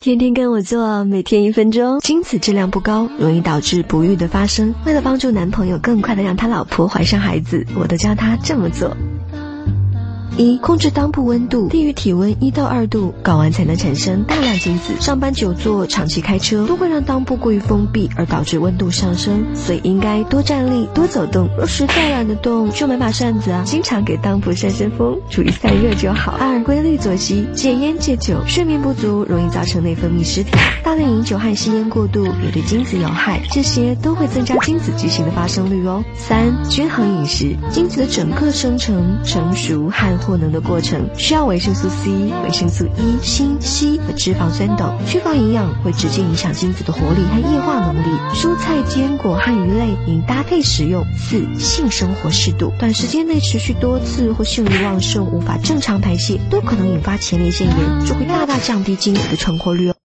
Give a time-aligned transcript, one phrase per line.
[0.00, 1.98] 天天跟我做，每天一分钟。
[1.98, 4.72] 精子质量不高，容易导致不育的发生。
[4.86, 8.96] 为了帮助男朋友更快的让他老婆怀上孩子，我都教他这么做。
[10.38, 14.94] 一、控制裆部温度低于体温一到二度，睾丸才能产生大量精子。
[15.00, 21.48] 上班久坐、长期开车都会让裆部过于封闭，而导致温度上升，所以应该多站立、多走动。
[21.56, 26.36] 若实在懒得动，就买把扇子啊，经常给裆部扇扇风，注意散热就好。
[26.38, 30.56] 二、规律作息，戒烟戒酒，睡眠不足容易造成内分泌失调。
[30.84, 36.04] 大量饮酒和吸烟过度也对精子有害，这些都会增加精子畸形的发生率哦。
[36.14, 42.10] 三、均衡饮食，精子的整个生成、成熟和获能的过程需要维生素 C、
[42.44, 48.06] 维生素 E、锌、硒和脂肪酸等，缺乏营养会直接影响精子的活力和液化能力。
[48.34, 51.02] 蔬菜、坚果和鱼类应搭配食用。
[51.16, 59.94] 四、性生活适度，短时间内持续多次或性欲旺盛，无法正常排泄，都可能引发前列腺炎，就会大大降低精子的成活率哦。